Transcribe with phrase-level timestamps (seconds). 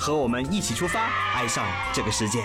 [0.00, 1.62] 和我们一起出发，爱上
[1.92, 2.38] 这个世界。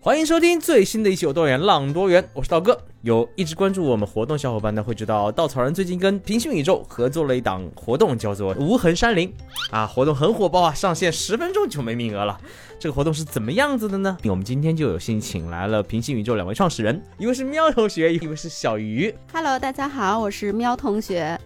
[0.00, 2.80] 欢迎收听最新的一期《有多远浪多远》，我是道哥。
[3.02, 9.34] 有一直关注我们活动小伙伴呢，会知道稻草人最近跟平行宇宙合作了一档活动，叫做“无痕山林”
[9.72, 12.38] 啊，活动很火爆啊，上线十分钟就没名额了。
[12.78, 14.16] 这个活动是怎么样子的呢？
[14.26, 19.12] 我们今天就有幸请来了平行宇宙两位创始人，一位是喵同学，一位是小鱼。
[19.32, 21.36] Hello，大家好，我是喵同学。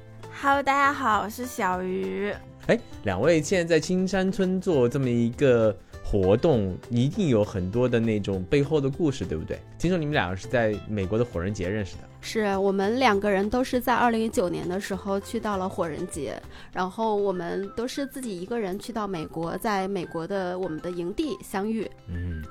[0.42, 2.34] Hello，大家好，我是小鱼。
[2.66, 9.58] 哎，两位现在在青山村做这么一个活动，一定有很多的那种背后的故事，对不对？
[9.78, 12.02] 听说你们两个是在美国的火人节认识的。
[12.20, 16.40] 是我们两个人都是在二零一九年的时候去到了火人节，
[16.72, 21.90] 然后我们都是自己一个人去到美国，在美国的我们的营地相遇。
[22.06, 22.44] 嗯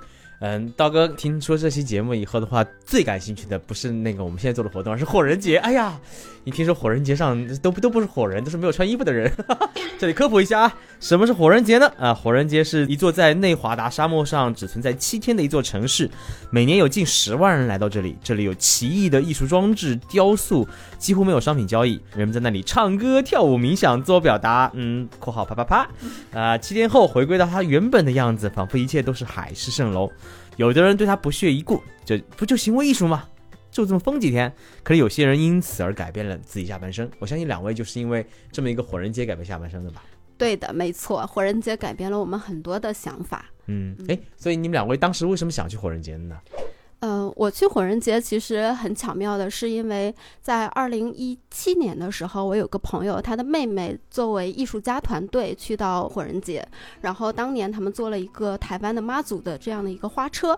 [0.43, 5.57] 嗯，刀哥听说这期节目以后的话，最感兴趣的不是那个我们现在做的活动，而是火人节。
[5.57, 5.99] 哎呀，
[6.45, 9.31] 一听说火人节上都都不是火人，都是没有穿衣服的人。
[9.99, 11.91] 这里科普一下啊，什么是火人节呢？
[11.97, 16.07] 啊，火人节是一座在内华达沙漠上只存在七天的一座城市，
[16.51, 20.65] 每年有近十万人来到这里，这里有奇异的艺术装置、雕塑，
[20.99, 24.71] 几乎没有商品交易，人们在那里唱歌、跳舞、冥想、自我表达。
[24.75, 25.89] 嗯，括号啪啪啪。
[26.39, 30.07] 啊、七天后回归到它原本的样子，仿佛一切都是海市蜃楼。
[30.57, 33.23] 有的人对它不屑一顾，这不就行为艺术吗？
[33.71, 34.53] 就这么疯几天。
[34.83, 37.09] 可是有些人因此而改变了自己下半生。
[37.17, 40.03] 我相信两位就是因为这么一个火人节改变下半生的吧？
[40.41, 43.45] 对的，没错，火人节改变了我们很多的想法。
[43.67, 46.35] 嗯，哎，所以你们两位当时为什么想去火人节呢？
[47.35, 56.67] 我去火人节其实很巧妙的，是因为在二零一七年的时候，我有个朋友，他的妹妹作为艺术家团队去到火人节，
[57.01, 60.57] 然后当年他们做了一个台湾的妈祖的这样的一个花车。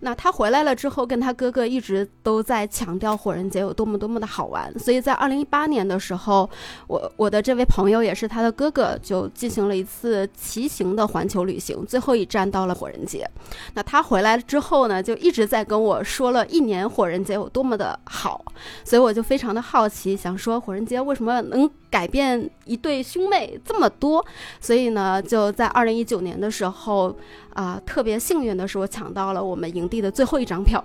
[0.00, 6.48] 那他回来了之后，跟他哥哥一直都在强调火人节有多么多么的好玩，所以在二零一八年的时候，
[6.86, 13.28] 我我的这位朋友也是他的哥哥，就进行了一次骑行的环球旅行，最后一站到了火人节。
[13.74, 18.42] 那他回来之后呢，就一直在跟我说了一年火人节有多么的好，
[18.82, 24.24] 所以我就非常的好奇，想说火人节为什么能改变一对兄妹这么多？
[24.60, 27.14] 所以呢，就在二零一九年的时候，
[27.54, 30.82] 啊、特别幸运的是我抢到了我们营地的最后一张票，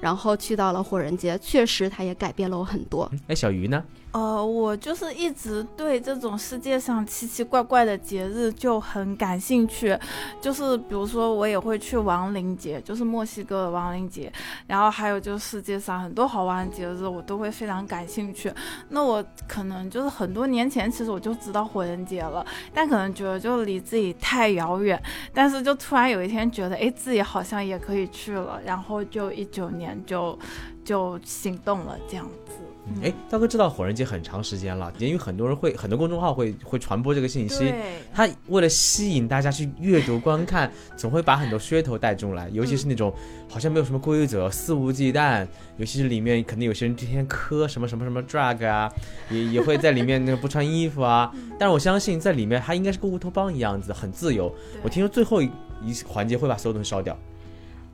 [0.00, 3.10] 然后去到了火人节，确实它也改变了我很多。
[3.28, 3.82] 哎，小鱼呢？
[4.14, 9.98] 呃，我就是一直对这种世界上奇奇怪怪的节日就很感兴趣，
[10.40, 14.32] 就是比如说我也会去亡灵节，就是墨西哥的亡灵节，
[14.68, 18.54] 然后还有就是世界上很多好玩的节日，我都会非常感兴趣。
[18.90, 25.02] 那我可能就是很多年前其实我就知道火人节了，但可能觉得就离自己太遥远，
[25.32, 30.38] 但是就突然有一天觉得，哎，自己好像也可以去了，然后就一九年就
[30.84, 32.63] 就行动了这样子。
[33.02, 37.60] 哎，刀哥知道火人节很长时间了，因为很多人会很多公众号会会传播这个信息。
[37.60, 37.74] 对，
[38.12, 43.12] 他为了吸引大家去阅读观看， 总会把很多噱头带进来，尤其是那种
[43.48, 45.46] 好像没有什么规则、肆无忌惮，
[45.78, 48.92] 尤其是里面可能有些人天天磕什么什么什么 drug 啊，
[49.30, 51.32] 也也会在里面那个不穿衣服啊。
[51.58, 54.54] 但是我相信在里面，他应该是跟乌托邦一样子，很自由。
[54.82, 55.50] 我听说最后一
[55.82, 57.16] 一环节会把所有东西烧掉。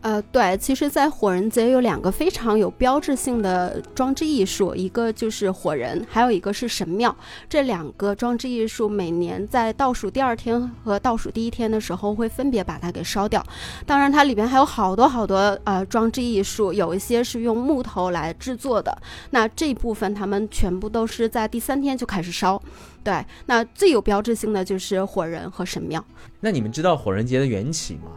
[0.03, 7.15] 呃，对，其实，在火人节有两个非常有标志性的装置艺术，一个就是火人，还有一个是神庙。
[7.51, 13.45] 这两个装置艺术每年在倒数第二天和倒数第一天的时候会分别把它给烧掉。
[13.85, 18.97] 当然，它里边还有好多好多呃装置艺术，有一些是用木头来制作的。
[19.33, 22.61] 那这部分他们全部都是在第三天就开始烧。
[23.05, 26.03] 对，那最有标志性的就是火人和神庙。
[26.41, 28.13] 那你们知道火人节的缘起吗？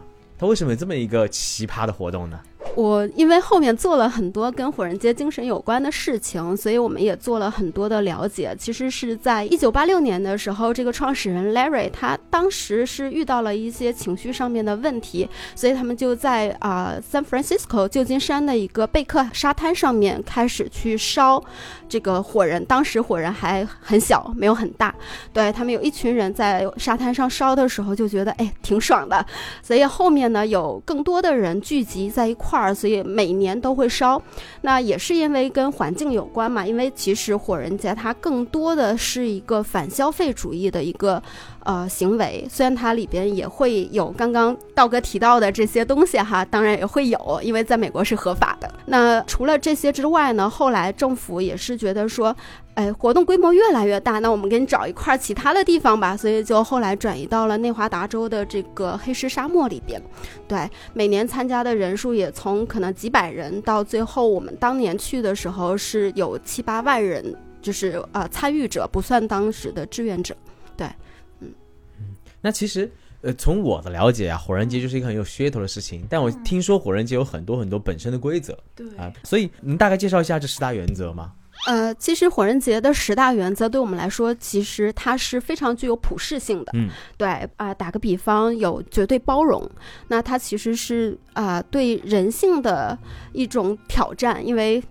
[0.46, 2.40] 为什么这么一个奇葩的活动呢？
[2.76, 8.54] 我因为后面做了很多跟火人节精神有关的事情，所以我们也做了很多的了解。
[8.58, 21.42] 其实是在一九八六年的时候，这个创始人 Larry 他当时是遇到了一些情绪上面的问题，所以他们就在啊、San Francisco 旧金山的一个贝克沙滩上面开始去烧
[21.88, 22.64] 这个火人。
[22.64, 24.92] 当时火人还很小，没有很大。
[25.32, 29.24] 对他们有一群人在沙滩上烧的时候，就觉得哎挺爽的，
[29.62, 34.22] 所以后面呢有更多的人聚集在一块儿，所以每年都会烧。
[34.60, 41.20] 那也是因为跟环境有关嘛，因为其实火人节它更多的是一个反消费主义的一个
[41.64, 42.46] 呃行为。
[42.48, 48.72] 虽然它里边也会有刚刚道哥提到的这些东西哈，当然也会有，因为在美国是合法的。
[48.86, 52.34] 那除了这些之外呢，后来政府也是觉得说。
[52.74, 56.16] 哎，活动规模越来越大，那我们给你找一块其他的地方吧。
[56.16, 60.02] 所以就后来转移到了内华达州的这个黑石沙漠里边。
[60.48, 67.32] 对，每年参加的人数也从可能几百人，到最后我们当年去的时候是有七八万人，
[67.62, 70.34] 就是呃参与者，不算当时的志愿者。
[70.76, 70.88] 对，
[72.44, 72.90] 那其实
[73.22, 76.06] 呃，从我的了解啊，火人节就是一个很有噱头的事情。
[76.10, 78.54] 但我听说火人节有很多很多本身的规则。
[78.76, 81.32] 对啊，所以能大概介绍一下这十大原则吗？
[81.66, 86.72] 呃，其实火人节的十大原则对我们来说，其实它是非常具有普适性的。
[86.74, 87.26] 嗯，对
[87.56, 89.66] 啊，打个比方，有绝对包容，
[90.08, 92.98] 那它其实是啊对人性的
[93.32, 94.82] 一种挑战，因为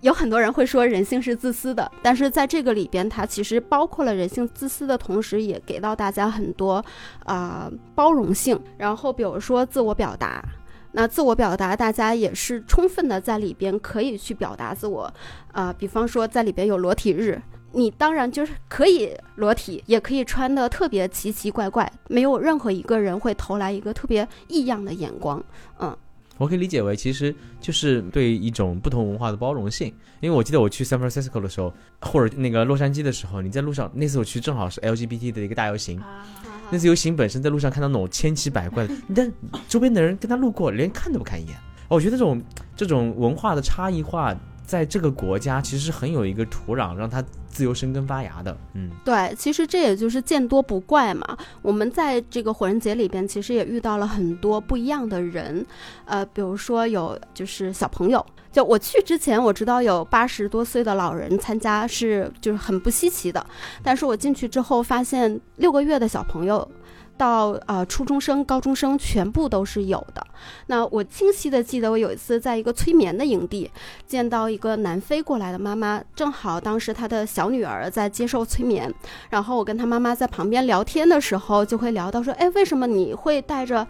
[0.00, 6.84] 有很多人会说人性是自私的，但是在这个里边，它其实包括了人性自私的同时，也给到大家很多
[7.24, 8.58] 啊包容性。
[8.76, 10.44] 然后比如说自我表达。
[10.92, 15.12] 那自我表达，大家也是充分的在里边可以去表达自我，
[15.52, 17.40] 啊，比方说在里边有裸体日，
[17.72, 25.44] 你当然就是可以裸体，也可以穿的特别奇奇怪怪，没有任何一个人会投来一个特别异样的眼光，
[25.78, 25.94] 嗯，
[26.38, 36.00] 我可以理解为其实就是对一种不同文化的包容性，因为我记得我去 San Francisco 的时候，或者那个洛杉矶的时候，你在路上那次我去正好是 LGBT 的一个大游行。
[36.70, 39.32] 那次游行本身在路上看到那种千奇百怪的，但
[39.68, 41.56] 周边的人跟他路过，连看都不看一眼。
[41.88, 42.42] 我觉得这种
[42.76, 44.36] 这种文化的差异化，
[44.68, 48.54] 在这个国家其实很有一个土壤，让它自由生根发芽的。
[48.74, 51.38] 嗯，对，其实这也就是见多不怪嘛。
[51.62, 55.64] 我们在这个火人节里边，其实也遇到了很多不一样的人，
[56.04, 58.24] 呃，比如说有就是小朋友。
[58.50, 63.46] 就我去之前，我知道有八十多岁的老人参加是就是很不稀奇的，
[63.82, 66.66] 但是我进去之后发现六个月的小朋友，
[67.18, 70.26] 到呃初中生、高中生全部都是有的。
[70.68, 73.70] 那我清晰的记得，我有一次在一个催眠的营地，
[74.06, 78.94] 见到一个南非过来的妈妈，正好当时她的小女儿在接受催眠，
[79.28, 83.86] 然后我跟她妈妈在旁边聊天的时候，就会聊到说，哎，为什么你会带着？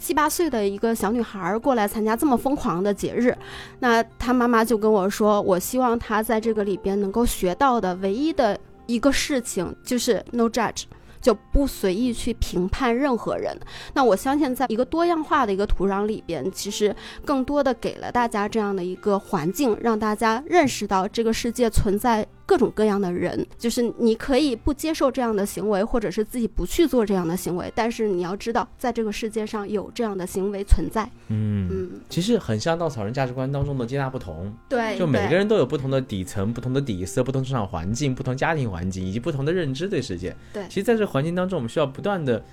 [0.00, 3.36] 七八岁的一个小女孩过来参加这么疯狂的节日，
[3.80, 10.84] 那她妈妈就跟我说：“我希望她在这个里边能够学到的唯一的一个事情就是 no judge。”
[11.20, 13.58] 就不随意去评判任何人。
[13.94, 16.94] 那我相信，在一个多样化的一个土壤里边，其实
[17.24, 23.46] 更多的给了大家这样的一个环境，让大家认识到这个世界存在各种各样的人。
[23.58, 31.04] 就是你可以不接受这样的行为，或者是自己不去做这样的行为，但是你要知道，在这个世界上有这样的行为存在。
[31.26, 34.50] 嗯嗯，其实很像稻草人价值观当中的接纳不同。
[34.68, 40.34] 对，就每个人都有不同的底层、不同的底色、不同成长环境、不同家庭环境以及不同的认知对世界。
[40.52, 41.08] 对，其实在这。
[41.08, 42.44] 环境当中，我们需要不断的，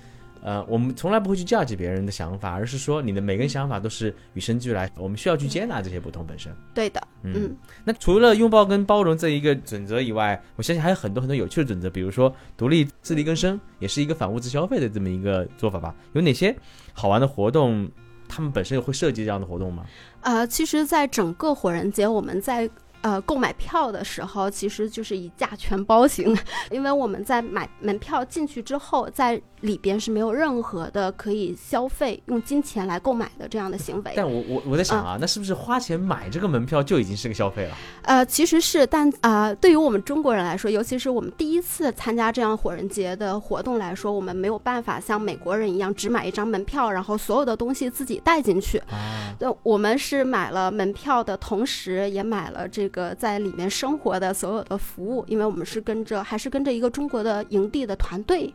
[0.46, 6.54] 呃，我们从来不会去 judge 别人的想法，而是说你的每个人想法都是与生俱来，我们需要去接纳这些不同本身。
[6.72, 7.56] 对的，嗯。
[7.84, 15.92] 那除了拥抱跟包容这一个准则以外，我相信还有很多很多有趣的准则，比如说独立自力更生，也是一个反物质消费的这么一个做法吧？
[16.12, 16.56] 有哪些
[16.92, 17.90] 好玩的活动？
[18.28, 19.84] 他们本身会设计这样的活动吗？
[20.20, 22.70] 呃，其实，在整个火人节，我们在。
[23.02, 26.36] 呃，购买票的时候其实就是以价全包型，
[26.70, 34.12] 因为我们在买门票进去之后，在里边是没有任何的可以消费用金钱来购买的这样的行为。
[34.16, 37.76] 但我我我在想啊，那是不是花钱买这个门票就已经是个消费了？
[38.02, 48.78] 呃，其实是，但啊，对于我们中国人来说，尤其是我们第一次参加这样火人节的活动来说，我们没有办法像美国人一样只买一张门票，然后所有的东西自己带进去。
[48.90, 52.95] 啊，那我们是买了门票的同时，也买了这个。
[52.96, 58.52] 个在里面生活的所有的服务，因为我们是跟着还是跟着一个中国的营地的团队，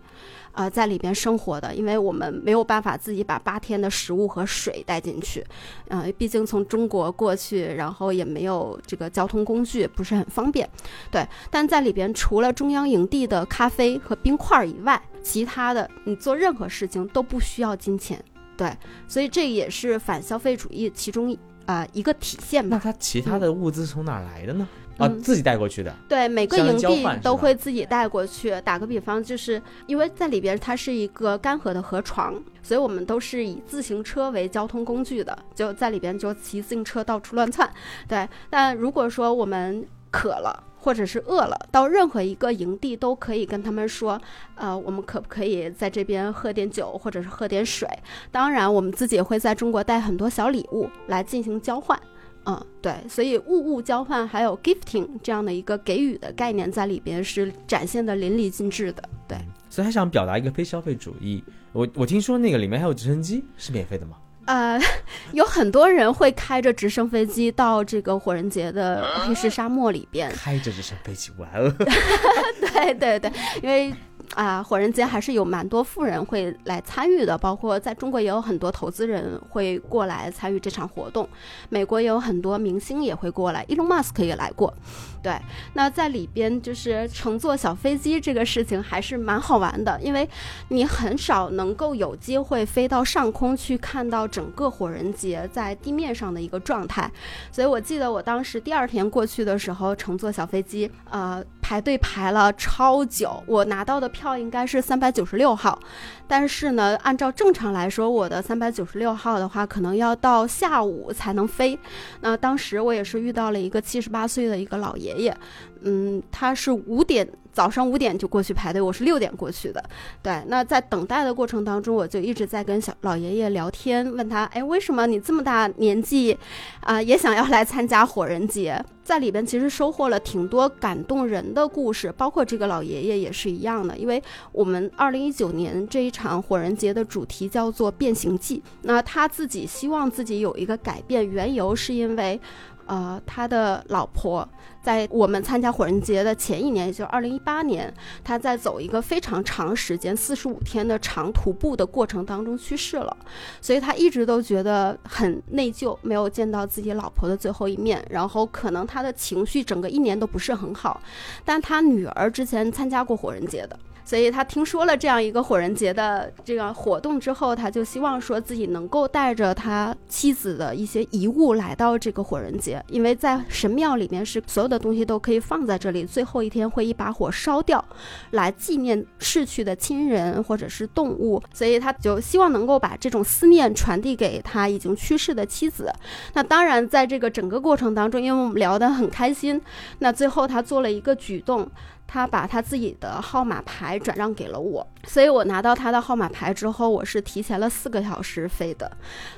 [0.53, 5.45] 呃，在里边生活的，因为我们没有办法自己把八天的食物和水带进去，
[5.89, 10.67] 呃，毕竟从中国过去，然后也没有这个交通工具，不是很方便。
[11.11, 18.19] 对，但在里边除了中央营地的咖啡和冰块以外，其他的你做任何事情都不需要金钱。
[18.57, 18.75] 对，
[19.07, 21.37] 所以这也是反消费主义其中。
[21.65, 22.77] 啊，一个体现吧。
[22.77, 24.67] 那他其他的物资从哪来的呢？
[24.97, 25.95] 啊，自己带过去的。
[26.07, 28.59] 对，每个营地都会自己带过去。
[28.61, 37.67] 打个比方，就是因为在里边它是一个干涸的河床，所以我们都是以自行车为交通工具的，就在里边就骑自行车到处乱窜。
[38.07, 40.65] 对，但如果说我们渴了。
[40.83, 44.19] 或者是饿了，到任何一个营地都可以跟他们说，
[44.55, 47.87] 呃，我们可不可以在这边喝点酒，或者是喝点水？
[48.31, 52.01] 当然，我们自己会在中国带很多小礼物来进行交换。
[52.47, 59.03] 嗯，对，所以物物交换还有 gifting 这样的一个给予的概念在里边是展现的淋漓尽致的。
[59.27, 59.37] 对，
[59.69, 61.43] 所以他想表达一个非消费主义。
[61.73, 64.17] 我我听说那个里面还有直升机是免费的吗？
[64.45, 64.79] 呃，
[65.33, 70.31] 有很多人会开着直升飞机到这个火人节的黑石沙漠里边。
[70.31, 71.73] 开着直升飞机玩哦。
[72.59, 73.31] 对对对，
[73.61, 73.93] 因为。
[74.35, 81.27] 啊，火人节还是有蛮多富人会来参与的，包括在中国也有很多投资人会过来参与这场活动。
[81.69, 84.73] 美国也有很多明星也会过来，伊隆马斯克也来过。
[85.21, 85.37] 对，
[85.73, 90.27] 那在里边就是乘坐小飞机这个事情还是蛮好玩的，因为
[90.69, 97.11] 你很少能够有机会飞到上空去看到整个火人节在地面上的一个状态。
[97.51, 105.79] 所以我记得我当时第二天过去的时候，乘坐小飞机，呃，排队排了超久，我拿到的票应该是三百九十六号，
[106.27, 111.77] 但是呢，按照正常来说，我的三百九十六号的话，可能要到下午才能飞。
[112.21, 115.11] 那当时我也是遇到了一个七十八岁的一个老爷。
[115.11, 115.37] 爷，
[115.81, 119.83] 嗯，他是五点早上五点就过去排队，我是六点过去的。
[120.21, 126.37] 对，那在等待的过程当中，我就一直在跟小老爷爷聊天，问他，哎，为什么你这么大年纪，
[126.81, 128.83] 啊，也想要来参加火人节？
[129.03, 133.97] 在里边其实收获了挺多感动人的故事，包括这个老爷爷也是一样的。
[133.97, 142.39] 因为我们二零一九年这一场火人节的主题叫做变形记，那他自己希望自己有一个改变，缘由是因为。
[142.85, 144.47] 呃，他的老婆
[144.83, 153.15] 在我们参加火人节的前一年，也就是二零一八年，他在走一个非常长时间四十五天的长徒步的过程当中去世了，
[153.61, 160.99] 所以他一直都觉得很内疚，没有见到自己老婆的最后一面，然后可能他的情绪整个一年都不是很好，
[161.45, 163.77] 但他女儿之前参加过火人节的。
[164.03, 177.83] 所以他听说了这样一个火人节的这个活动之后，他就希望说自己能够带着他妻子的一些遗物来到这个火人节，因为在神庙里面是所有的东西都可以放在这里，最后一天会一把火烧掉，
[178.31, 185.93] 来纪念逝去的亲人或者是动物，所以他就希望能够把这种思念传递给他已经去世的妻子。
[186.33, 189.61] 那当然，在这个整个过程当中，因为我们聊得很开心，
[189.99, 191.69] 那最后他做了一个举动。
[192.13, 198.91] 他把他自己的号码牌转让给了我，所以我拿到他的号码牌之后，我是提前了四个小时飞的。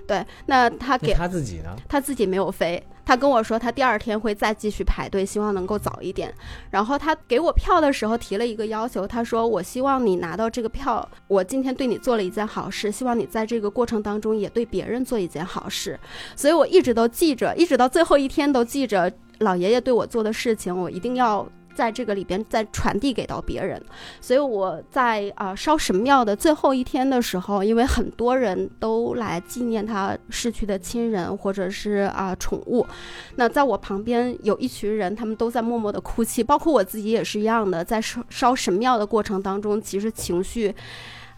[0.07, 1.75] 对，那他给他自己呢？
[1.87, 6.33] 他自己没有飞，他跟我说他第二天会再继续排队，希望能够早一点。
[6.71, 15.99] 然后他给我票的时候提了一个要求，他说我希望你拿到这个票，我今天对你做了一件好事，希望你在这个过程当中也对别人做一件好事。
[16.35, 21.47] 所以我一直都记着，一直到最后一天都记着老爷爷对我做的事情，我一定要。
[21.75, 23.81] 在这个里边再传递给到别人，
[24.21, 32.85] 所以我在啊烧神庙的最后一天的时候，因为很多人都来纪念他逝去的亲人或者是啊宠物，
[33.35, 40.73] 那在我旁边有一群人，他们都在默默的哭泣，包括我自己也是一样的，在烧烧神庙的过程当中，其实情绪，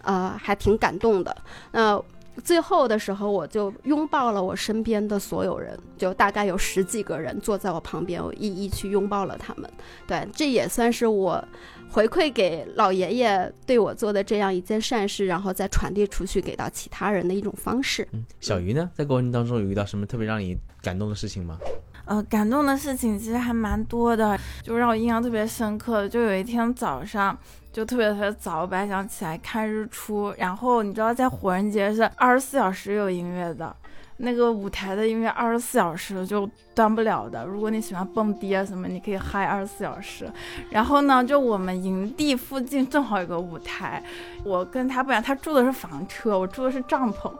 [0.03, 1.35] 呃还挺感动的。
[1.71, 2.01] 那。
[2.43, 9.69] 最后的时候，我就拥抱了我身边的所有人，就大概有十几个人坐在我旁边，我一一去拥抱了他们。
[10.05, 11.43] 对，这也算是我
[11.89, 18.07] 回馈给老爷爷对我做的这样一件善事，然后再传递出去给到其他人的一种方式。
[18.39, 21.57] 小鱼呢，在过程当中有遇到什么特别让你感动的事情吗？
[22.05, 27.37] 呃，感动的事情其实还蛮多的，就让我印象特别深刻的，就有一天早上。
[27.73, 33.75] 就特别特别早，我本来想起来看日出，然后你知道在火人节是二十四小时有音乐的。
[34.17, 37.45] 那个舞台的音乐二十四小时就断不了的。
[37.45, 40.29] 如果你喜欢蹦迪啊什么，你可以嗨二十四小时。
[40.69, 44.01] 然后呢，就我们营地附近正好有个舞台。
[44.43, 47.31] 我跟他不一样，他住的是房车，我住的是帐篷。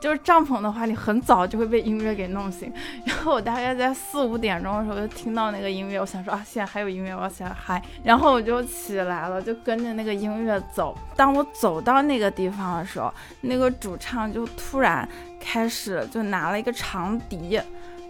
[0.00, 2.72] 就是帐篷的话，你很早就会被音乐给弄醒。
[3.04, 7.80] 然后我大概在四五点钟的时候就听到那个音乐，我想说啊，现在还有音乐，我要起来嗨。
[8.02, 10.96] 然后我就起来了，就跟着那个音乐走。
[11.14, 13.12] 当我走到那个地方的时候，
[13.42, 15.08] 那个主唱就突然。
[15.44, 17.60] 开始就拿了一个长笛，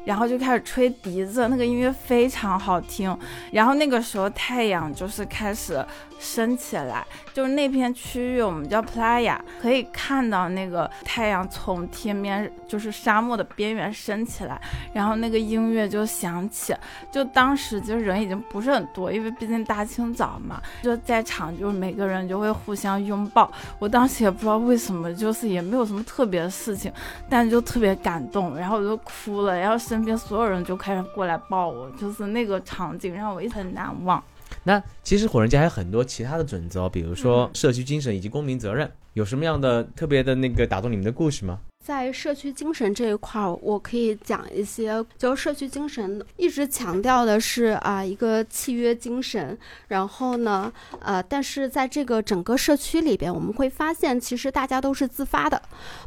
[0.04, 3.16] 然后就开始吹笛子，那个音乐非常好听。
[3.52, 5.84] 然后那个时候太阳就是开始。
[6.16, 14.58] 升起来，就是那片区域，我们叫 playa，可以看到那个太阳从天边，就是沙漠的边缘升起来，
[14.94, 16.74] 然后那个音乐就响起，
[17.10, 23.50] 就当时就人已经不是很多，因为毕竟大清早嘛，就在场就是每个人就会互相拥抱。
[23.78, 26.90] 我当时也不知道为什么，就是也没有什么特别的事情，
[27.28, 34.20] 但就特别感动，然后我就哭了，然后身边所有人就开始过来抱我，就是那个场景让我一直很难忘。
[34.64, 41.60] 那其实火人节还有很多其他的准则，比如说社区精神以及公民责任，有什么样的特别的那个打动你们的故事吗？
[41.84, 49.56] 在社区精神这一块儿，我可以讲一些，就是社区精神一直强调的是啊一个契约精神，
[49.88, 55.60] 然后呢，呃，但是在这个整个社区里边，我们会发现其实大家都是自发的，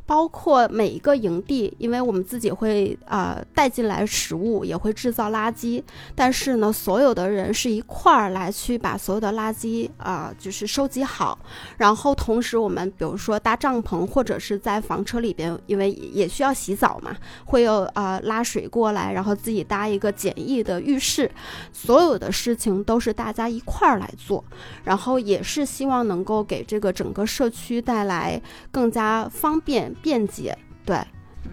[0.08, 5.84] 包括每一个营地，因为我们自己会啊带进来食物，也会制造垃圾，
[6.16, 11.38] 但是呢，所有的人是一块儿来去把所有的垃圾啊就是收集好，
[11.78, 15.56] 然后同时我们比如说搭帐篷或者是在房车里边。
[15.68, 21.30] 因为也需要洗澡嘛，会有啊拉水过来，然后自己搭一个简易的浴室，
[21.72, 24.44] 所有的事情都是大家一块儿来做，
[24.84, 30.98] 然后也是希望能够给这个整个社区带来更加方便便捷，对。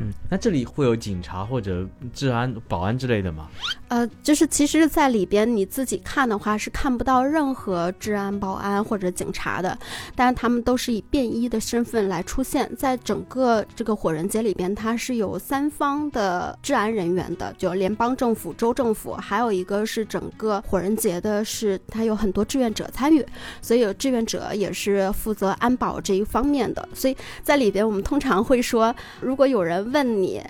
[0.00, 3.48] 嗯，那这里会有警察或者治安、保安之类的吗？
[3.88, 9.78] 呃，就是其实，在里边你自己看的话是看不到任何治安、保安或者警察的，
[10.16, 23.24] 但是他们都是以便衣的身份来出现在整个这个火人节里边，它是有三方的治安人员的，就联邦政府、州政府，还有一个是整个火人节的，是它有很多志愿者参与，
[23.60, 29.83] 所以有志愿者也是负责安保这一方面的，所以在里边我们通常会说，如果有人。
[29.92, 30.40] 问你，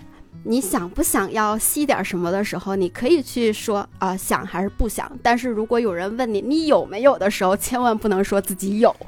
[0.45, 5.11] 你想不想要吸点什么的时候，你可以去说啊，想还是不想。
[5.23, 8.95] 但是如果有人问你你有没有的时候，千万不能说自己有。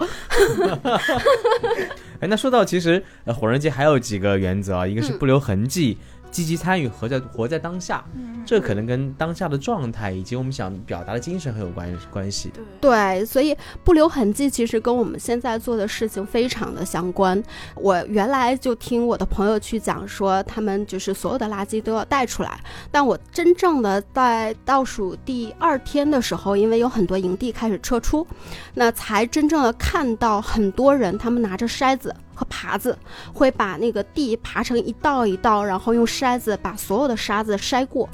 [2.19, 5.99] 哎，那说到其实呃，火人节还有几个原则啊，一个是不留痕迹。
[6.37, 8.05] 积极参与，活在活在当下，
[8.45, 12.53] 这可能跟当下的状态以及我们想表达的精神很有关关系。
[12.79, 17.43] 对，所以不留痕迹其实跟我们现在做的事情非常的相关。
[17.75, 22.61] 我原来就听我的朋友去讲说，他们就是所有的垃圾都要带出来。
[22.91, 28.27] 但我真正的在倒数第二天的时候，因为有很多营地开始撤出，
[28.75, 32.15] 那才真正的看到很多人，他们拿着筛子。
[32.37, 32.97] 和耙子
[33.33, 38.09] 会把那个地耙成一道一道，然后用筛子把所有的沙子筛过。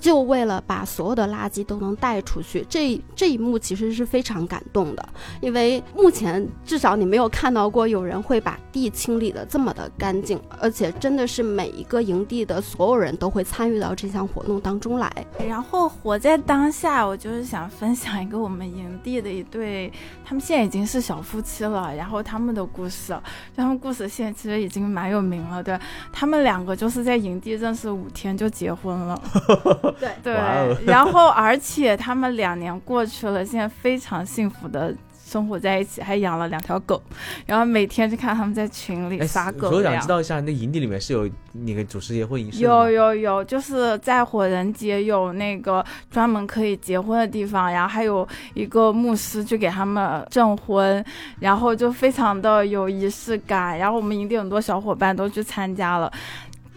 [0.00, 5.08] 就为了把所有的垃圾都能带出去，这这一幕其实是非常感动的，
[5.40, 15.10] 因为目前至少你没有看到过有人会把地清理的这么的干净，而且真的是每一个营地的所有人都会参与到这项活动当中来。
[15.46, 19.92] 然后活在当下，我就是想分享一个我们营地的一对，
[20.24, 23.14] 他们现在已经是小夫妻了，然后他们的故事，
[23.54, 25.78] 他们故事现在其实已经蛮有名了，对
[26.10, 29.20] 他们两个就是在营地认识五天就结婚了。
[29.98, 30.08] 对。
[30.22, 30.34] 对，
[30.86, 37.00] 然后而且他们两年过去了，现在非常幸福的生活在一起，还养了两条狗，
[37.46, 51.04] 然后每天就看他们在群里撒狗我想知道一下，那营地里面是有那个主持结婚仪式有有有，就是在火人节有那个专门可以结婚的地方，然后还有一个牧师去给他们证婚，
[51.38, 56.12] 然后就非常的有仪式感，然后我们营地很多小伙伴都去参加了。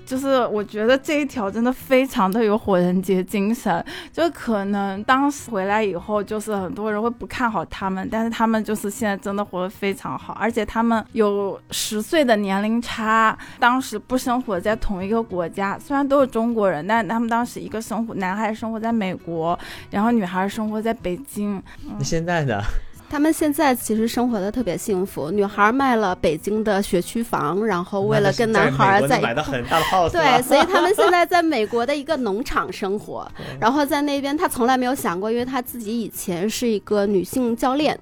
[0.05, 19.57] 就是我觉得这一条真的非常的有火人节精神，就可能当时回来以后，就是很多人会不看好他们，但是他们就是现在真的活得非常好，而且他们有十岁的年龄差，当时不生活在同一个国家，虽然都是中国人，但他们当时一个生活，男孩生活在美国，
[19.89, 21.61] 然后女孩生活在北京。
[21.97, 22.61] 那现在呢？
[23.13, 37.95] 他们现在其实生活的特别幸福，女孩卖了北京的学区房，然后为了跟男孩在买的很大的 house，对，所以他们现在在美国的一个农场生活，然后在那边他从来没有想过，因为他自己以前是一个女性教练。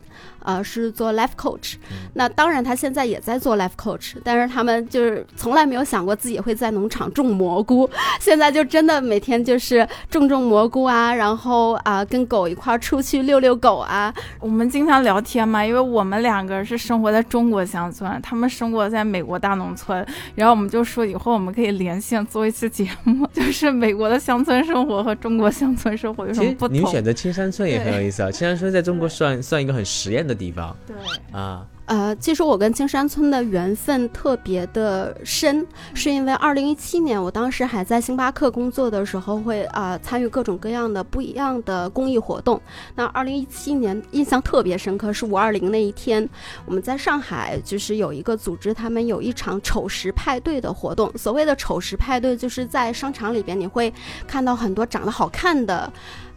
[0.44, 1.76] 呃，是做 life coach，
[2.16, 7.88] 那当然他现在也在做 life coach，但是他们就是从来没有想过自己会在农场种蘑菇，
[8.20, 14.12] 现在就真的每天就是种种蘑菇啊，然后啊跟狗一块出去遛遛狗啊。
[14.40, 26.76] 我们经常聊天嘛，因为我们两个是生活在中国乡村，他们生活在美国大农村，然后我们就说以后我们可以连线做一次节目， 就是美国的乡村生活和中国乡村生活有什么不同？
[26.78, 30.32] 你选择青山村也很有意思啊，青山村在中国算算一个很实验的。
[30.32, 30.96] 的地方，对
[31.38, 42.62] 啊，呃，其实我跟青山村的缘分特别的深，是因为二零一七年我当时还在星巴克工作的时候，会啊参与各种各样的不一样的公益活动。
[42.96, 46.30] 那二零一七年印象特别深刻是五二零那一天，
[46.66, 51.12] 我们在上海就是有一个组织，他们有一场丑时派对的活动。
[51.18, 53.94] 所谓的丑时派对，就是在商场里边你会
[54.26, 55.92] 看到很多长得好看的。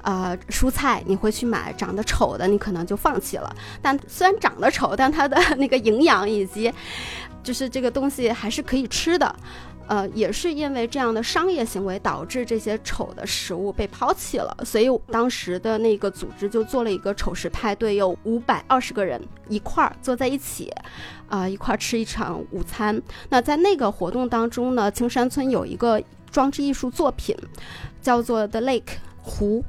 [0.05, 3.57] 呃，蔬菜你会去买，长得丑的你可能就放弃了。
[3.81, 6.71] 但虽然长得丑，但它的那个营养以及，
[7.43, 9.35] 就是这个东西还是可以吃的。
[9.87, 20.73] 呃，也是因为这样的商业行为导致这些丑的食物被抛弃了，所以当时的那个组织就做了一个丑食派对，有五百二十个人一块儿坐在一起，
[21.29, 23.01] 啊、一块儿吃一场午餐。
[23.29, 27.37] 那在那个活动当中呢，青山村有一个装置艺术作品，
[28.01, 29.63] 叫做 The Lake 湖。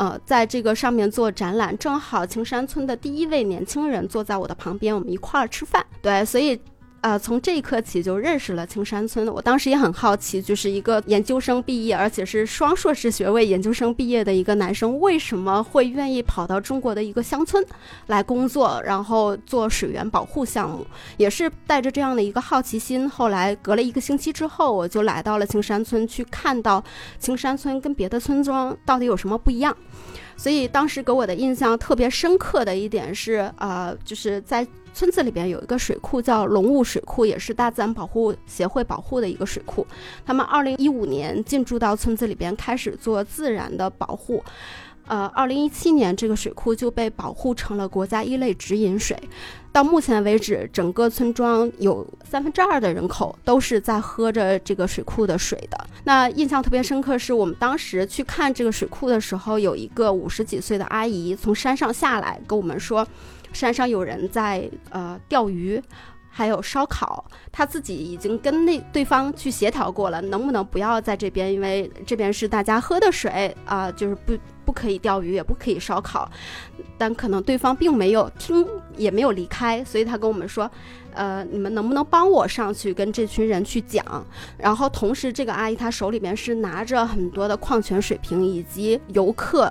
[0.00, 5.84] 呃，在这个上面做展览，正好青山村的第一位年轻人坐在我的旁边，我们一块儿吃饭。
[6.00, 6.58] 对，所以
[7.02, 9.26] 呃，从这一刻起就认识了青山村。
[9.28, 17.64] 我当时也很好奇，就是一个研究生毕业，而且是双硕士学位研究生毕业的一个男生，为什么会愿意跑到中国的一个乡村
[18.08, 20.86] 来工作，然后做水源保护项目？
[21.16, 23.08] 也是带着这样的一个好奇心。
[23.08, 26.84] 后来隔了一个星期之后，我就来到了青山村，去看到
[27.18, 29.74] 青山村跟别的村庄到底有什么不一样。
[30.36, 39.86] 所以当时给我的印象特别深刻的一点是，呃，就是在村子里边有一个水库叫龙雾水库，也是大自然保护协会保护的一个水库。
[40.24, 44.42] 他们二零一五年进驻到村子里边，开始做自然的保护。
[45.06, 49.18] 呃，二零一七年这个水库就被保护成了国家一类直饮水。
[49.72, 55.86] 到目前为止，整个村庄有三分之二的人口都是在喝着这个水库的水的。
[56.04, 63.04] 那印象特别深刻是我们当时去看这个水库的时候，有一个五十几岁的阿姨从山上下来跟我们说，
[63.52, 65.82] 山上有人在呃钓鱼。
[66.32, 76.30] 还有烧烤，他自己已经跟那对方去协调过了，能不能不要在这边，因为这边是大家喝的水啊、就是不不可以钓鱼，也不可以烧烤。
[76.96, 78.64] 但可能对方并没有听，
[78.96, 80.70] 也没有离开，所以他跟我们说，
[81.14, 84.24] 呃，你们能不能帮我上去跟这群人去讲？
[84.56, 89.70] 然后同时，这个阿姨她手里面是拿着很多的矿泉水瓶以及游客。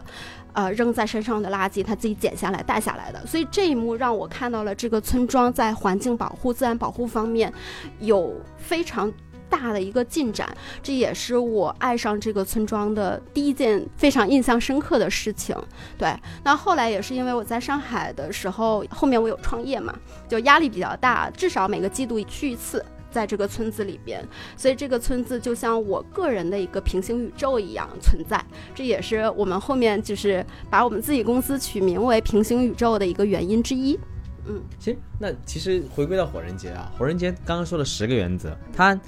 [0.60, 7.54] 呃，扔在身上的垃圾，他自己捡下来带下来的，所以这一幕让我看到了这个村庄在环境保护、自然保护方面
[8.00, 9.10] 有非常
[9.50, 10.46] 大的一个进展，
[10.84, 15.56] 这也是我爱上这个村庄的第一件非常印象深刻的事情。
[15.98, 19.96] 对，那后来也是因为我在上海的时候，后面我有创业嘛，
[20.28, 22.84] 就压力比较大，至少每个季度去一次。
[23.12, 28.44] 在这个村子里边，所以这个村子就像我个人的一个平行宇宙一样存在。
[28.74, 34.00] 这也是我们后面就是把我们自己公司取名为平行宇宙的一个原因之一。
[34.46, 39.00] 嗯，行，那其实回归到火人节啊，火人节刚刚说了十个原则，它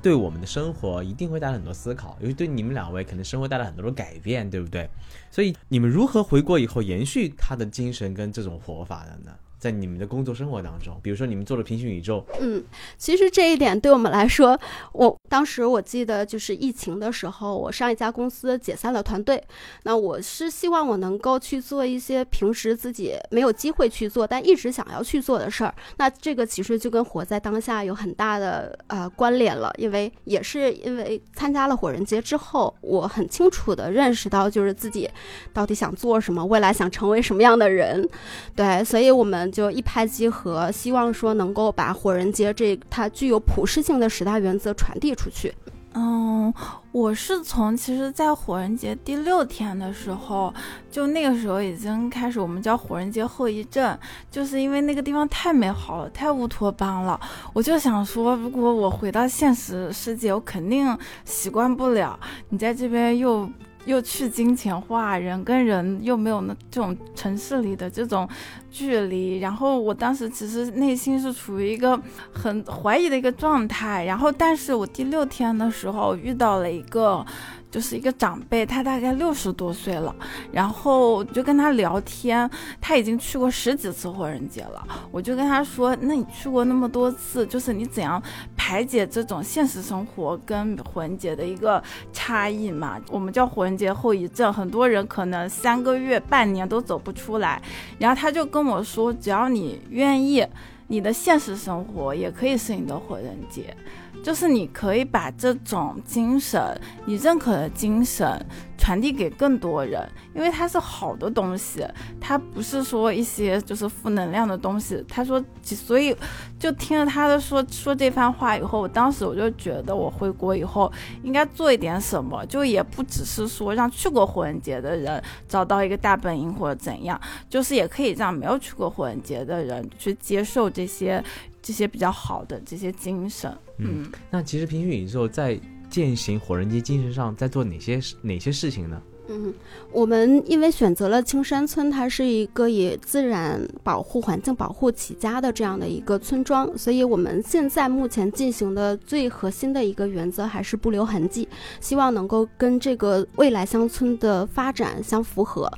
[0.00, 4.88] 对我们的生活一定会带来很多思考，尤其对你们两位可能生活带来很多的改变，对不对？
[5.30, 9.32] 所以你们如何回国以后延续他的精神跟这种活法的呢？
[9.58, 12.62] 在你们的工作生活当中，比如说你们做了平行宇宙，嗯，
[12.96, 14.58] 其实这一点对我们来说，
[14.92, 19.42] 我当时我记得就是疫情的时候，我上一家公司解散了团队，
[19.82, 25.74] 那我是希望我能够去做一些平时自己没有机会去做，但一直想要去做的事儿。
[25.96, 35.10] 那这个其实就跟活在当下有很大的呃关联了，因为也是因为参加了火人节之后，我很清楚的认识到就是自己
[35.52, 38.08] 到底想做什么，未来想成为什么样的人。
[38.54, 45.54] 对，所以我们就一拍即合，希望说能够把火人节这它具有普适性的十大原则传递出去。
[45.94, 46.52] 嗯，
[46.92, 50.52] 我是从其实，在火人节第六天的时候，
[50.90, 53.98] 就那个时候已经开始我们叫火人节后遗症，
[54.30, 57.18] 就是因为那个地方太美好了，太乌托邦了。
[57.52, 62.20] 我就想说，如果我回到现实世界，我肯定习惯不了。
[62.50, 63.50] 你在这边又
[63.88, 68.28] 又去金钱化，人跟人又没有那这种城市里的这种
[68.70, 71.98] 距离，然后我当时其实内心是处于一个
[72.32, 77.24] 很怀疑的一个状态，然后但是我第六天的时候遇到了一个。
[77.70, 80.16] 就是一个长辈，他大概六十多岁了，
[80.50, 82.48] 然后就跟他聊天，
[82.80, 84.82] 他已经去过十几次火人节了。
[85.10, 88.22] 我就跟他说：“那你去过那么多次，就是你怎样
[88.68, 93.00] 排解这种现实生活跟火人节的一个差异嘛？
[93.08, 97.62] 我们叫火人节后遗症，很多人可能三个月、半年都走不出来。
[97.98, 100.46] 然后他就跟我说，只要你愿意，
[100.88, 103.74] 你的现实生活也可以是你的火人节。”
[104.22, 106.60] 就是你可以把这种精神，
[107.06, 108.44] 你认可的精神
[108.76, 111.86] 传递给更多人，因为它是好的东西，
[112.20, 115.02] 它不是说一些就是负能量的东西。
[115.08, 116.14] 他说，所以
[116.58, 131.24] 就听了他的说说这番话以后，我当时我就觉得我回国以后应该做一点什么，就也不只是说让去过火人节的人找到一个大本营或者怎样，就是也可以让没有去过火人节的人去接受这些。
[131.68, 139.02] 这些比较好的这些精神，嗯嗯，那其实平行宇宙在践行火人节精神上在做哪些哪些事情呢？
[139.28, 139.52] 嗯，
[139.92, 151.46] 我们因为选择了青山村，它是一个以自然保护、环境保护起家的这样的一个村庄，所以我们现在目前进行的最核心的一个原则还是不留痕迹，
[151.82, 155.70] 希望能够跟这个未来乡村的发展相符合。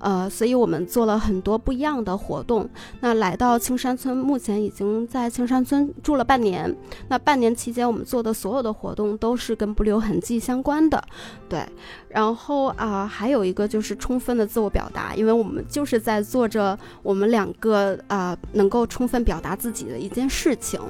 [0.00, 2.68] 呃，所以我们做了很多不一样的活动。
[3.00, 6.74] 那来到青山村，目前已经在青山村住了半年。
[7.08, 11.02] 那半年期间，我们做的所有的活动都是跟不留痕迹相关的，
[11.48, 11.60] 对。
[12.08, 20.80] 然后啊，还有一个就是充分的自我表达，因为我们就是在做着我们两个啊能够充分表达自己的一件事情。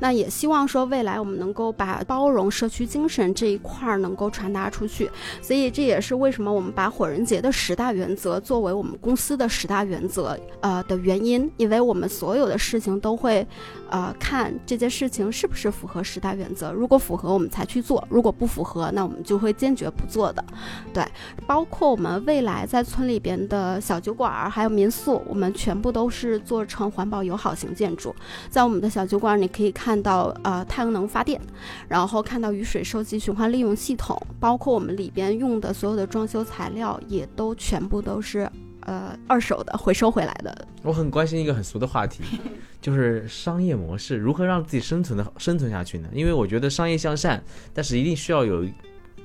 [0.00, 5.08] 那也希望说未来我们能够把包容社区精神这一块儿能够传达出去。
[5.40, 13.44] 所以这也是为什么我们把火人节的十大原则作为我们公司的十大原则呃的原因，因为我们所有的事情都会
[13.94, 20.44] 呃看这件事情是不是符合十大原则，如果符合我们才去做，如果不符合那我们就会坚决不做的。
[20.92, 21.06] 对，
[21.46, 28.12] 包括我们未来在村里边的小酒馆儿，还有民宿，我们全部都是做成环保友好型建筑。
[28.50, 31.40] 在我们的小酒馆儿，你可以看到呃太阳能发电，
[31.86, 38.50] 然后看到雨水收集循环利用系统，包括我们里边用的所有的装修材料，也都全部都是
[38.84, 40.66] 呃二手的回收回来的。
[40.82, 42.22] 我很关心一个很俗的话题，
[42.80, 46.08] 就是商业模式如何让自己生存的生存下去呢？
[46.12, 47.42] 因为我觉得商业向善，
[47.72, 48.64] 但是一定需要有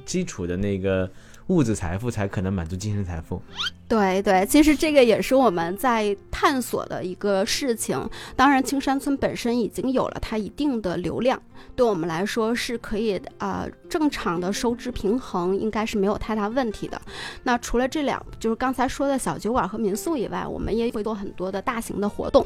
[0.05, 1.09] 基础的那个。
[1.49, 3.41] 物质财富才可能满足精神财富。
[3.87, 7.99] 对对，其实这个也是我们在探索的一个事情。
[8.35, 11.41] 当然，青山村本身已经有了它一定的流量，
[11.75, 17.01] 对我们来说是可以呃正常的收支平衡，应该是没有太大问题的。
[17.43, 22.45] 那除了这两，就是刚才说的小酒馆和民宿以外，我们也会做很多的大型的活动。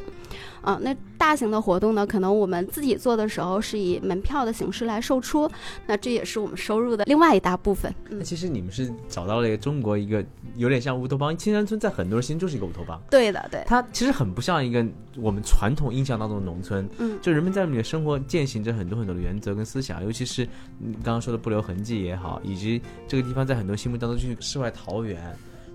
[0.62, 5.50] 啊，那大型的活动呢，可能我们自己做的时候是以门票的形式来售出，
[5.86, 7.94] 那这也是我们收入的另外一大部分。
[8.10, 10.24] 那其实你们是找到了一个中国一个
[10.56, 11.38] 有点像乌托邦。
[11.38, 13.62] 青山村在很多人心中就是一个乌托邦，对的，对。
[13.66, 14.86] 它其实很不像一个
[15.18, 20.48] 我们传统印象当中的农村，嗯，就人们在里面生活践行着很多很多的原则跟思想，尤其是
[20.80, 25.22] 你刚刚说的不留痕迹也好，以及这个地方在很多心目当中就是世外桃源，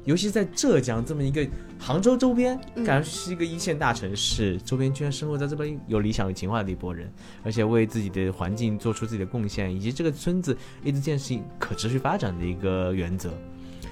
[0.05, 1.47] 尤其在浙江这么一个
[1.79, 13.31] 杭州周边，感觉是一个一线大城市，周边居然生活在这么有理想有情怀的一波人，而且为自己的环境做出自己的贡献，以及这个村子一直践行可持续发展的一个原则。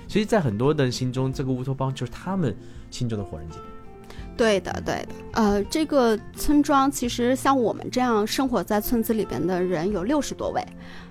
[0.09, 2.57] 其实，在很多人心中，这个乌托邦就是他们
[2.91, 3.59] 心中的火人节。
[4.37, 5.09] 对的，对的。
[5.33, 10.63] 呃，这个村庄其实像我们这样生活在村子里边的人有六十多位。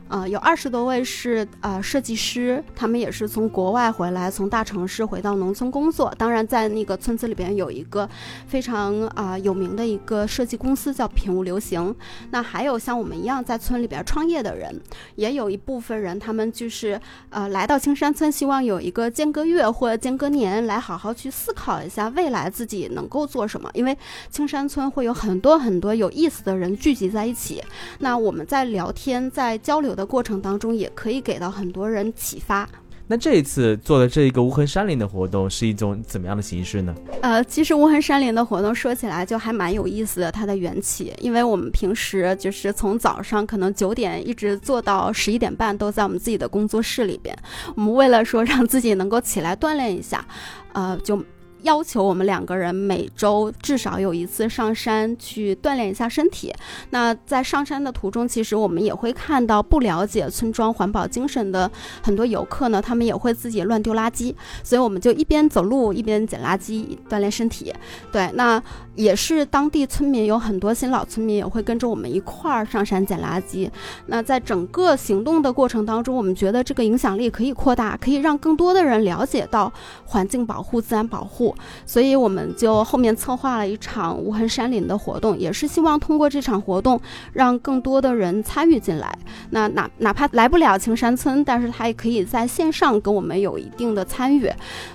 [0.07, 6.13] 呃，有二十多位是呃设计师，他们也是从国外回来，从大城市回到农村工作。
[6.15, 8.07] 当然，在那个村子里边有一个
[8.45, 11.95] 非常啊有名的一个设计公司叫品物流行。
[12.29, 14.79] 那还有像我们一样在村里边创业的人，
[15.15, 23.67] 也有一部分人，他们就是呃来到青山村，希望有一个间隔月或者间隔年来好好去思考一下未来自己能够做什么。
[23.73, 23.97] 因为
[24.29, 27.63] 青山村会有很多很多有意思的人聚集在一起。
[27.99, 29.94] 那我们在聊天，在交流。
[29.95, 32.67] 的过程当中，也可以给到很多人启发。
[33.07, 36.95] 那这一次做的这一个无痕山林的活动是一种怎么样的形式呢？
[37.21, 47.37] 呃，其实无痕山林的活动说起来就还蛮有意思的，它的缘起，因为我们平时就是从早上可能九点一直做到十一点半，都在我们自己的工作室里边。
[47.75, 50.25] 我们为了说让自己能够起来锻炼一下，
[50.73, 51.23] 呃，就。
[51.65, 56.53] 要求我们两个人每周至少有一次上山去锻炼一下身体。
[56.91, 61.69] 那在上山的途中，其实我们也会看到不了解村庄环保精神的
[62.03, 64.33] 很多游客呢，他们也会自己乱丢垃圾。
[64.63, 67.73] 所以我们就一边走路一边捡垃圾锻炼身体。
[68.11, 68.61] 对，那
[68.93, 73.67] 也是当地村民有很多新老村民也会跟着我们一块儿上山捡垃圾。
[74.05, 79.73] 那在整个行动的过程当中，我们觉得这个影响力可以扩大，可以让更多的人了解到
[80.05, 81.54] 环境保护、自然保护。
[81.85, 86.99] 所以我们就后面策划了一场无痕山林的活动，也是希望通过这场活动，
[87.33, 89.17] 让更多的人参与进来。
[89.49, 94.49] 那哪哪怕来不了青山村，但是他也可以在线上跟我们有一定的参与。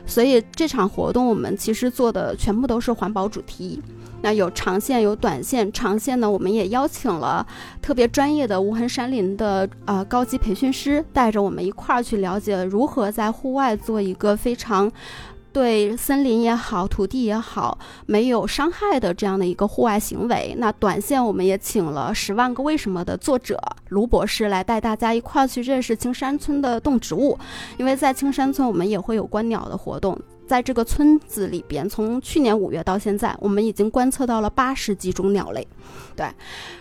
[0.06, 3.82] 所以这场活动我们其实做的全部都是环保主题。
[4.22, 7.46] 那有长线有短线，长线呢我们也邀请了
[7.80, 14.92] 特别专业的无痕山林的呃高级培训师，带着我们一块儿去了解如何在户外做一个非常。
[15.52, 20.54] 对森林也好，土地也好，没有伤害的这样的一个户外行为。
[20.58, 27.38] 那短线我们也请了《十万个为什么》的作者卢博士来带大家一块儿去认识青山村的动植物，
[27.76, 30.16] 因为在青山村我们也会有观鸟的活动。
[30.50, 35.64] 在这个村子里边，从去年五月到现在，我们已经观测到了八十几种鸟类。
[36.16, 36.26] 对，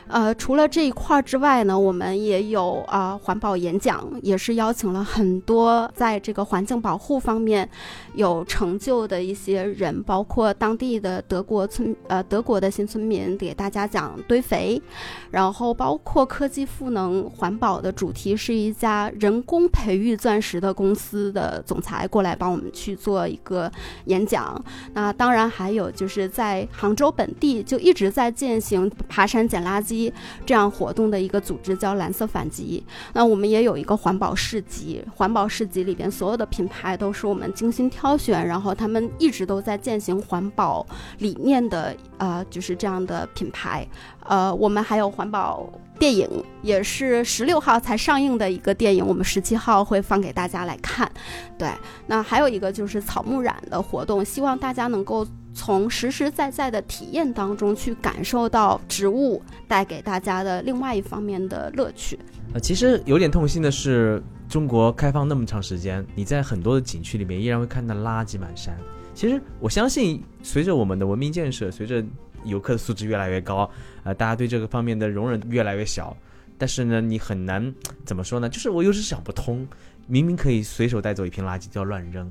[0.08, 7.70] 呃，除了这一块之外呢，我们也有啊环保演讲，也是邀请了很多在这个环境保护方面
[8.16, 14.82] 有成就的一些人，包括当地的德国村呃德国的新村民给大家讲堆肥，
[15.30, 23.59] 然后包括科技赋能环保的主题是一家人工培育钻石的公司的总裁过来帮我们去做一个
[24.06, 24.64] 演讲。
[24.94, 30.12] 那当然还有就是在杭州本地就一直在践行爬山捡垃圾
[30.46, 32.84] 这样活动的一个组织叫蓝色反击。
[33.14, 40.86] 那我们也有一个环保市集，环保市集里边所有的品牌都是我们精心挑选，然后他们一直都在践行环保
[41.18, 43.88] 理念的，呃，就是这样的品牌。
[44.30, 46.30] 呃，我们还有环保电影，
[46.62, 51.12] 也是十六号才上映的一个电影，我们十七号会放给大家来看。
[51.58, 51.68] 对，
[52.06, 62.20] 那还有一个就是草木染的活动，希望大家能够从实实在在的体验当中去感受到植物带给大家的另外一方面的乐趣。
[62.54, 68.78] 呃，其实有点痛心的是，中国开放那么长时间，你在很多的景区里面依然会看到垃圾满山。
[69.16, 72.04] 其实我相信，随着我们的文明建设，随着
[72.46, 73.70] 游客的素质越来越高，
[74.10, 76.18] 呃，大家对这个方面的容忍越来越小。
[76.58, 77.74] 但是呢，你很难
[78.06, 78.50] 怎么说呢？
[78.50, 79.68] 就是我有时想不通，
[80.08, 82.30] 明明可以随手带走一瓶垃圾就要乱扔，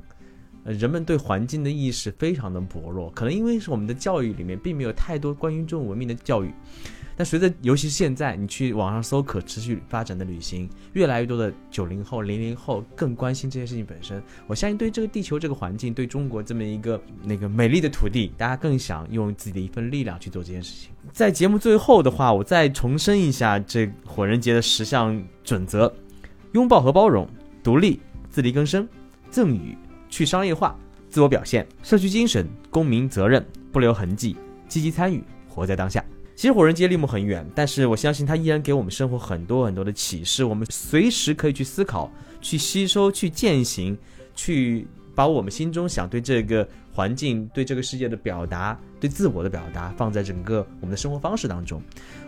[0.65, 6.53] 人们对环境的意识非常的薄弱，可能因为是我们的教育里面并没有太多关于这种文明的教育。
[7.19, 14.23] 但随着，尤其是现在，你去网上搜可持续发展的旅行，越来越多的九零后、零零后更关心这些事情本身。
[14.47, 20.93] 我相信，对这个地球、这个环境、对中国这么一个那个美丽的土地，大家更想用自己的一份力量去做这件事情。
[21.13, 25.93] 在节目最后的话，我再重申一下这火人节的十项准则：
[26.53, 27.29] 拥抱和包容、
[27.65, 28.01] 独立、
[28.31, 28.89] 自力更生、
[29.29, 29.77] 赠予、
[30.09, 30.79] 去商业化、
[31.09, 34.37] 自我表现、社区精神、公民责任、不留痕迹、
[34.69, 36.05] 积极参与、活在当下。
[36.39, 40.45] 其实火人节离我们很远，但是我相信它依然给我们生活很多很多的启示。
[40.45, 42.09] 我们随时可以去思考、
[42.41, 43.99] 去吸收、去践行、
[44.37, 51.81] 去把我们心中想对这个环境、对这个世界的表达、对自我的表达放在整个我们的生活方式当中。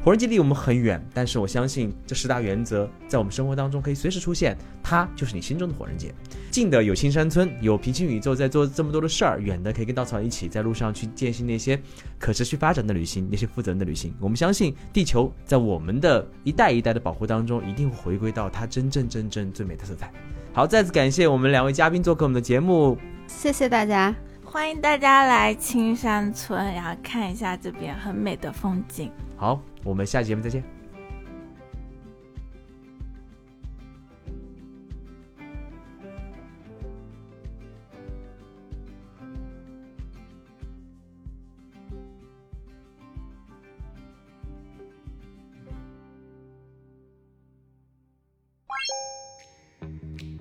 [0.03, 6.15] 火人节离我们很远，但是我相信这十大原则在我们生活当中可以随时出现，它就是你心中的火人节。
[6.51, 11.81] 近的有青山村，有平行宇宙在做这么多的事儿；远的可以跟稻草一起在路上去践行那些
[12.19, 14.15] 可持续发展的旅行，那些负责任的旅行。
[14.19, 20.13] 我们相信地球在我们的一代一代的保护当中，一定会回归到它真正真正最美的色彩。
[20.53, 24.13] 好，再次感谢我们两位嘉宾做客我们的节目，谢谢大家，
[24.53, 29.09] 欢迎大家来青山村，然后看一下这边很美的风景。
[29.37, 30.80] 好，我们下期节目再见。